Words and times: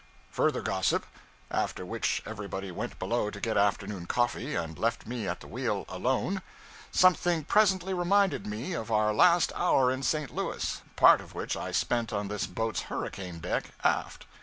Further 0.31 0.63
gossip; 0.63 1.05
after 1.51 1.85
which, 1.85 2.23
everybody 2.25 2.71
went 2.71 2.97
below 2.97 3.29
to 3.29 3.39
get 3.39 3.55
afternoon 3.55 4.07
coffee, 4.07 4.55
and 4.55 4.79
left 4.79 5.05
me 5.05 5.27
at 5.27 5.41
the 5.41 5.47
wheel, 5.47 5.85
alone, 5.87 6.41
Something 6.91 7.43
presently 7.43 7.93
reminded 7.93 8.47
me 8.47 8.73
of 8.73 8.89
our 8.89 9.13
last 9.13 9.51
hour 9.55 9.91
in 9.91 10.01
St. 10.01 10.33
Louis, 10.33 10.81
part 10.95 11.21
of 11.21 11.35
which 11.35 11.55
I 11.55 11.71
spent 11.71 12.11
on 12.11 12.29
this 12.29 12.47
boat's 12.47 12.81
hurricane 12.89 13.37
deck, 13.37 13.75
aft. 13.83 14.25